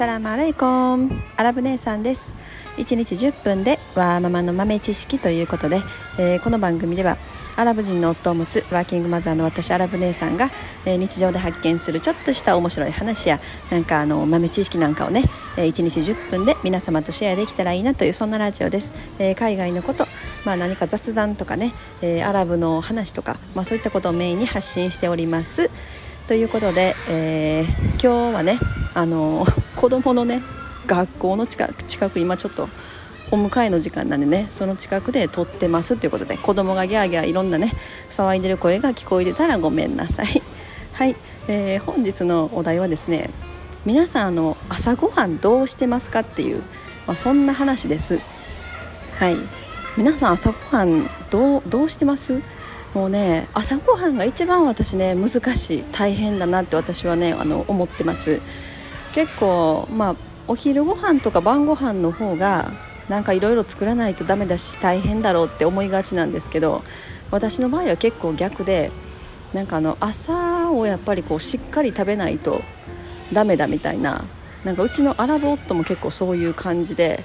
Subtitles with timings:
[0.00, 2.34] サラマレイコンアラブ姉さんです。
[2.78, 5.82] 1日10分でワーママの豆知識ということで、
[6.18, 7.18] えー、この番組では
[7.54, 10.50] アラブ人の夫を持つワーキングマザーの私アラブ姉さんが、
[10.86, 15.24] えー、日常で発見するちょっとした面白い話やなんかあの豆知識なんかをね、
[15.58, 20.06] えー、1日10分で皆様とシェアできたらいいなというそんなラジオです、えー、海外のこと、
[20.46, 25.70] まあ、何か雑談とかね、えアラブの話とか、まあ、そういったことをメインに発信しております。
[26.30, 27.64] ということで、え
[28.00, 28.60] 今日はね
[28.94, 29.44] あの
[29.74, 30.44] 子供のね
[30.86, 32.68] 学校の近く近く今ちょっと
[33.32, 37.72] お迎えの時間なんでねその近くで撮ってますということで子供がギャーギャーいろんなね
[38.10, 40.40] 騒いでる声が聞こえてたらごめんなさい。
[40.94, 41.16] はい、
[41.48, 43.30] えー、本日のお題はですね
[43.84, 46.62] 皆さんあの朝ごはんどうしてますかっていう、
[47.08, 48.20] まあ、そんな話です。
[49.18, 49.36] はい
[49.96, 52.40] 皆さん朝ごはんどうどうしてます？
[52.94, 58.40] もうね朝ごはんが一番私ね難しい大変だなって私はねあの思ってます。
[59.12, 60.16] 結構まあ
[60.48, 62.72] お昼ご飯とか晩ご飯の方が
[63.08, 66.82] なんかいろいろ作らないとダメだし大変だろうって思いがちなんですけど
[67.30, 68.90] 私の場合は結構逆で
[69.52, 72.62] なんかあの朝をやっぱりこうしっかり食べないと
[73.32, 74.24] ダメだみたいな
[74.64, 77.24] なんかうちのアラブ夫も結構そういう感じで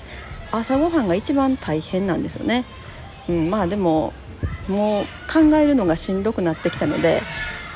[0.52, 2.66] 朝ごはんが一番大変なんですよね、
[3.28, 4.14] うん、まあでも
[4.68, 7.22] もう考えるのがしんどくなってきたので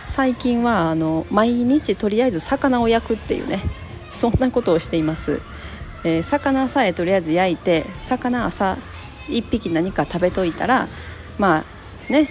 [0.05, 3.61] 最近はあの毎日とりあえず魚を焼くっていうね
[4.11, 5.41] そんなことをしています、
[6.03, 8.77] えー、魚さえとりあえず焼いて魚朝
[9.27, 10.89] 1匹何か食べといたら
[11.37, 11.63] ま
[12.09, 12.29] あね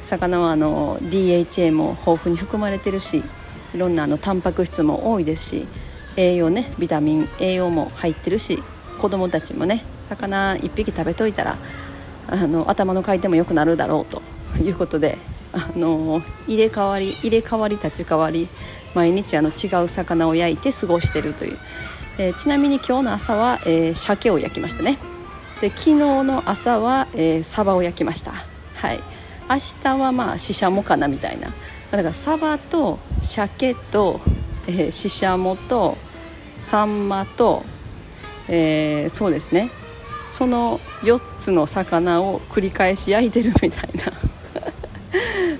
[0.00, 3.22] 魚はあの DHA も豊富に含まれてるし
[3.74, 5.66] いろんなあのタンパク質も多いですし
[6.16, 8.62] 栄養ねビタミン栄養も入ってるし
[8.98, 11.58] 子供たちもね魚1匹食べといたら
[12.30, 14.22] あの頭の回転も良くなるだろうと
[14.62, 15.18] いうことで
[15.52, 18.48] あの入れ替わり入れ替わり立ち替わり
[18.94, 21.58] 毎日あの違う魚を焼いて過ごしているという、
[22.18, 24.98] えー、ちなみに今日の朝は、えー、鮭を焼きましたね。
[25.60, 28.32] で昨日の朝は、えー、サバを焼きました。
[28.74, 29.00] はい。
[29.48, 31.52] 明日はまあししゃもかなみたいな。
[31.90, 34.20] だからサバと鮭と、
[34.66, 35.98] えー、ししゃもと
[36.56, 37.64] サンマと、
[38.48, 39.70] えー、そうですね。
[40.30, 44.12] その4つの魚を繰り返し焼いてるみたいな。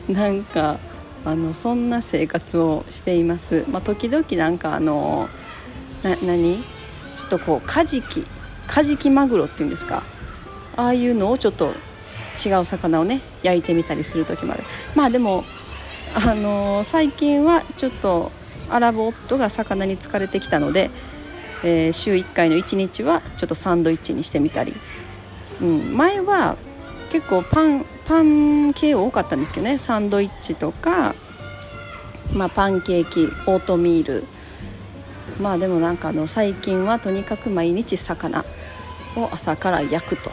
[0.23, 0.79] なんか
[1.25, 5.29] あのそんな生活をしています、まあ、時々なんかあの
[6.03, 6.65] な何？
[7.15, 8.25] ちょっとこうカジキ
[8.67, 10.03] カジキマグロっていうんですか？
[10.77, 11.75] ああいうのをちょっと
[12.47, 14.65] 違う魚をね焼いてみたりする時もある。
[14.95, 15.45] まあでも
[16.15, 18.31] あの最近はちょっと
[18.71, 20.91] アラブ夫が魚に疲れてきたので、
[21.63, 24.75] えー、週1回の1日はちょっとサンドイッチにしてみたり、
[25.61, 26.57] うん、前は
[27.11, 29.79] 結構パンパン系多かったんですけどね。
[29.79, 31.15] サンドイッチとか、
[32.33, 34.25] まあ、パンケーキオートミール。
[35.41, 38.45] まあでもなんかあの最近はとにかく毎日魚
[39.17, 40.31] を朝から焼くと。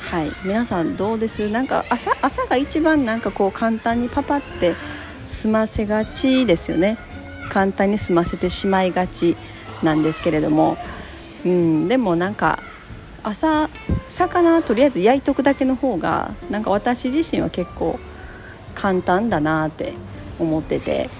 [0.00, 0.32] はい。
[0.44, 1.48] 皆さんどうです？
[1.50, 4.74] なんか朝朝が一番なんかこう簡単にパパって
[5.22, 6.98] 済ませがちですよね。
[7.50, 9.36] 簡単に済ませてしまいがち。
[9.84, 10.76] なんですけれども。
[11.44, 12.58] うんでもなんか
[13.22, 13.68] 朝
[14.08, 17.98] 魚とりあえず焼いとくだけの方がなんか私自身は結構
[18.74, 19.92] 簡単だなって
[20.38, 21.10] 思ってて。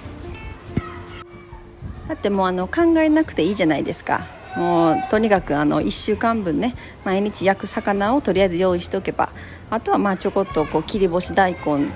[2.09, 4.27] だってもうあの考えなくていいじゃないですか。
[4.57, 9.31] もうとにかくあの1週間分ね毎日焼く魚をとりあえず用意しておけば。
[9.71, 11.89] あとはまあちょこっとこう切り干し大根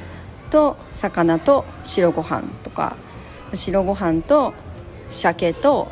[0.50, 2.96] と魚と白ご飯とか。
[3.54, 4.54] 白ご飯と
[5.10, 5.88] 鮭と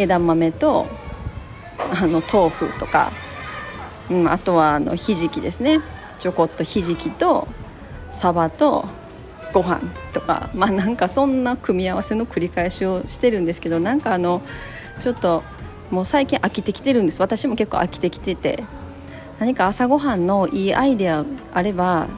[0.00, 0.86] 枝豆と
[2.00, 3.12] あの豆腐とか
[4.10, 5.80] うん、あとはあのひじきですね。
[6.18, 7.46] ちょこっとひじきと
[8.10, 8.86] サバと
[9.54, 9.80] ご飯
[10.12, 10.50] とか。
[10.52, 14.42] まあなんかそんな組み合わせの繰り返しをしてるんですけどなんかあの
[15.00, 15.44] ちょっと
[15.90, 17.20] もう最近飽きてきてるんです。
[17.20, 18.64] 私も結構飽きてきてて。
[19.38, 21.24] 何か朝ごはんのいいアイデア
[21.54, 22.08] あれば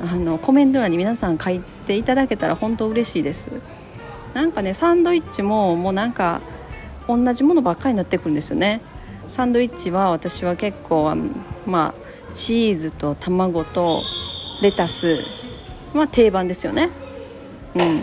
[0.00, 3.52] あのコメント欄に皆さん書いていただけたら本当嬉しいです。
[4.34, 6.40] なんかねサンドイッチももうなんか
[7.08, 8.80] 同じものばっかりになってくるんですよね。
[9.28, 11.14] サンドイッチは私は結構
[11.66, 14.02] まあチーズと卵と
[14.60, 15.18] レタス
[15.94, 16.90] まあ定番ですよね。
[17.74, 18.02] うん。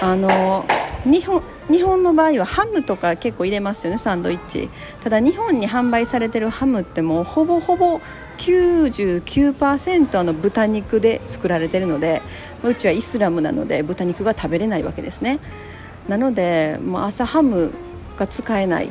[0.00, 0.64] あの
[1.04, 4.70] 日本日本の場合はハムとか結構入れますよねサンドイッチ。
[5.00, 8.00] ただ日本に販売されてるハムってもうほぼほぼ
[8.38, 12.22] 99%あの豚肉で作られてるので
[12.62, 15.40] うちはイスラムなので豚肉が食べれないわけですね。
[16.08, 17.72] なのでもう朝ハム
[18.18, 18.88] が使えない。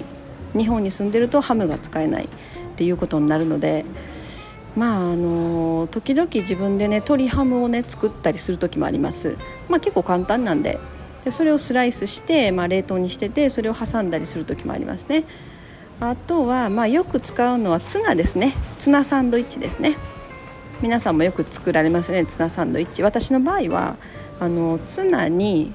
[0.58, 2.28] 日本に住んでるとハムが使えないっ
[2.78, 3.86] ていうことになるので
[4.76, 9.38] まああの時々自分でね鶏ハムをね作ったりする時もあります、
[9.70, 10.80] まあ、結構簡単なんで。
[11.26, 15.26] でそれをスライスして、まあ、冷凍にしててそれを挟んだりする時もありますね。
[16.00, 18.56] あとはまあよく使うのはツナですね。
[18.80, 19.98] ツナサンドイッチですね。
[20.82, 23.04] 皆さんもよく作られますねツナサンドイッチ。
[23.04, 23.98] 私の場合は
[24.40, 25.74] あのツナに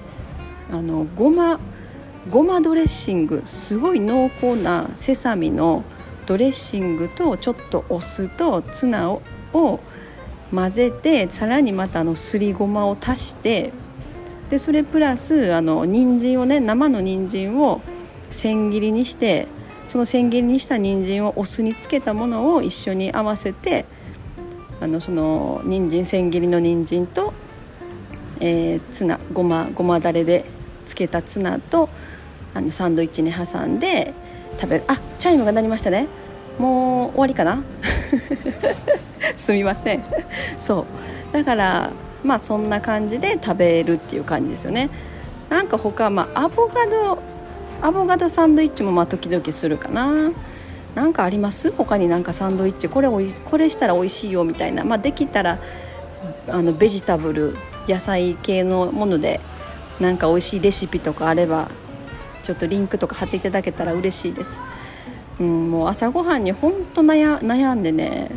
[0.71, 1.61] あのごま
[2.31, 5.83] ごまドレッシングすごい濃厚なセサミの
[6.27, 9.23] ドレッシングとちょっとお酢とツナを
[10.55, 13.73] 混ぜてさらにまたあのすりごまを足して
[14.51, 17.81] でそれプラスあの人参をね生の人参を
[18.31, 19.49] 千切りにして
[19.89, 23.85] その千切りにした人参をお酢につけたものを一緒に合わせて
[24.81, 27.33] あのその人参千切りの人参と、
[28.41, 30.45] えー、ツナごまごまだれで
[30.87, 31.89] つけたツナと
[32.55, 34.13] あのサンドイッチに挟んで
[34.59, 34.85] 食べる。
[34.89, 36.09] あチャイムが鳴りましたね。
[36.59, 37.63] もう終わりかな？
[39.37, 40.05] すみません。
[40.59, 41.35] そう。
[41.35, 41.91] だから
[42.23, 44.91] まあそんな感じで食べるっていう感じですよね。
[45.49, 47.19] なんか他まあアボカド
[47.81, 50.31] アボカドサンドイッチもまあ時々するかな。
[50.95, 51.73] なんかあります？
[51.73, 52.89] 他になんかサンドイッチ？
[52.89, 54.85] これおいこれしたら美味しいよみたいな。
[54.85, 55.59] まあできたら
[56.49, 57.57] あのベジタブル
[57.89, 59.41] 野菜系のもので
[60.01, 61.71] なんか美味しいレシピとかあれば
[62.43, 64.63] ちょっとリンクとか貼っていただけたら嬉しいです、
[65.39, 68.31] うん、もう朝ごはんに本当悩悩んでね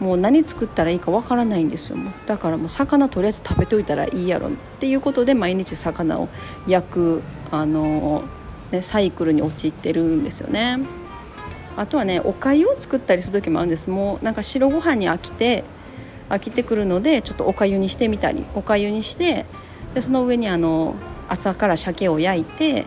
[0.00, 1.96] もう何作ったらいいかわからないんですよ。
[2.26, 6.28] だからもう魚とりあえず食べといたらいいやろっていうことで毎日魚を
[6.66, 8.24] 焼くあの、
[8.70, 10.80] ね、サイクルに陥ってるんですよね。
[11.78, 13.88] あとはねお粥を作ったりする時もあるんです。
[13.88, 15.64] もうなんか白ご飯に飽きて
[16.28, 19.46] 飽きてくるのでちょっとお粥にしてみたりお粥にして
[19.94, 20.94] でその上にあの
[21.28, 22.86] 朝から鮭を焼いて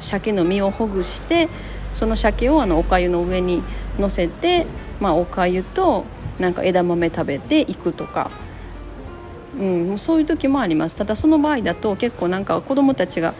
[0.00, 1.48] 鮭の身をほぐして
[1.94, 3.62] その鮭をあのお粥の上に
[3.98, 4.66] のせて、
[5.00, 6.04] まあ、お粥と
[6.38, 8.30] なんか枝豆食べていくとか、
[9.58, 10.96] うん、そういう時もあります。
[10.96, 13.34] ただその場合だと結構なんか子供たちが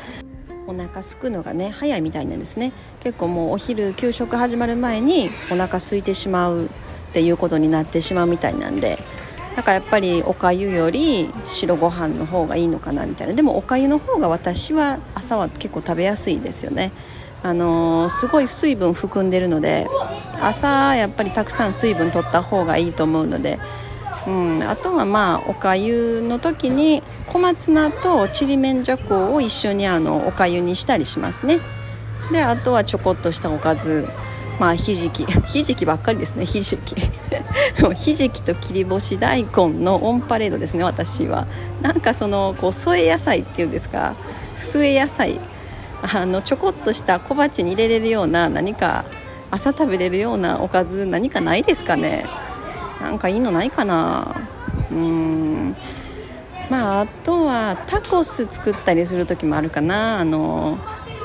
[0.67, 2.73] お腹すくのがね早いみたいなんですね。
[3.01, 6.69] 結構もうお昼給食始まる前にお腹空いてしまうっ
[7.13, 8.99] ていうことになってしまうみたいなんで。
[9.57, 13.33] だからやっぱりおかゆより白ご飯の方がいいのかなみたいな。
[13.33, 16.93] でもおかゆの方が私は朝は結構食べやすいですよね。
[17.43, 19.87] あのー、すごい水分含んでるので
[20.41, 23.59] 朝やっぱりたくさん水分取った方がいいと思うので、
[24.27, 31.61] うん、あとはまあおかゆの時に小松菜とちりめんじゃこを一緒にあのおかゆにしたりしますね。
[32.31, 34.07] であとはちょこっとしたおかず。
[34.59, 35.27] まあひじき。
[35.47, 36.97] ひじきばっかりですねひじき。
[37.95, 41.47] ひじきと切り干し大根のオンパレードですね私は。
[41.83, 44.15] なんかそのこう添え野菜っていうんですか？
[44.55, 45.39] 末野菜。
[46.03, 49.05] あのちょこっとした小鉢に入れれるような何か
[49.51, 52.27] 朝食べれるようなおかず何かないですかね？
[53.01, 54.49] なんかいいのないかな？
[54.91, 55.77] うん。
[56.71, 60.19] まああとはタコス作ったりする時もあるかな。
[60.19, 60.79] あの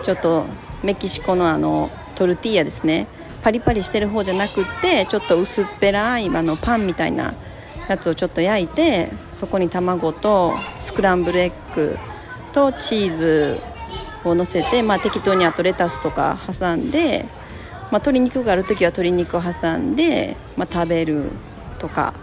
[0.03, 0.45] ちょっと
[0.83, 3.07] メキシコのあのトルティーヤですね。
[3.41, 7.33] パリパリしてる方じゃなくってちょっと薄っぺらいあのパンみたいな
[7.89, 11.97] やつをちょっと焼いてそこに卵とスクランブルエッグ
[12.53, 13.59] とチーズ
[14.23, 17.25] をのせて、まあ、適当にあとレタスとか挟んで、
[17.91, 21.31] まあ、鶏肉がある時は鶏肉を挟んで、まあ、食べる
[21.79, 22.13] とか、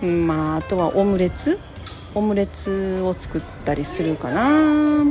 [0.00, 1.58] まあ、あとはオムレツ？
[2.14, 5.02] オムレツを作ったりするかな。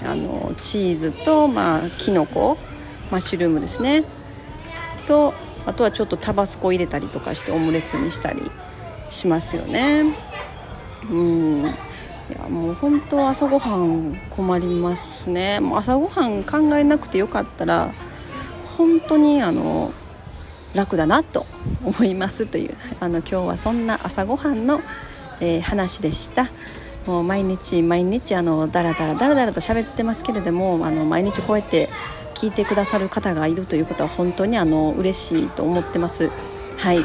[0.00, 2.56] あのチーズと、まあ、きのこ
[3.10, 4.04] マッシュルームですね。
[5.08, 5.32] と
[5.66, 8.42] あとはちょっとタバスコ入れたりとかしてオムレツにしたり
[9.10, 10.14] しますよね。
[11.10, 11.64] うん。
[12.30, 15.60] いやもう本当朝ごはん困りますね。
[15.60, 17.90] もう朝ごはん考えなくてよかったら
[18.76, 19.92] 本当にあの
[20.74, 21.46] 楽だなと
[21.82, 24.80] 思いますというあの今日はそんな朝ごはんの、
[25.40, 26.50] えー、話でした。
[27.06, 31.88] もう毎日毎日あのだらだらだらだらと喋ってますけれどもあの毎日こうやって
[32.38, 36.30] 聞いてくださる方がいるということは本当にあの嬉しいと思ってます。
[36.76, 36.98] はい、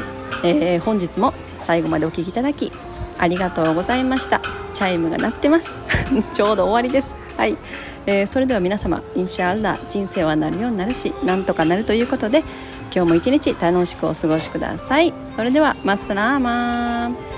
[0.44, 2.70] えー、本日も最後までお聴きいただき
[3.18, 4.40] ありがとうございました。
[4.72, 5.80] チャイムが鳴ってます。
[6.32, 7.16] ちょうど終わりです。
[7.36, 7.58] はい、
[8.06, 12.44] えー、それでは皆様インシャアラ人生はなるようになるしなんとかなるということで
[12.94, 15.12] 今日も一日楽しくお過ごしください。
[15.34, 17.33] それではマッサラーマー